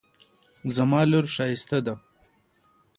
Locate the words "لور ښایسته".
1.09-1.77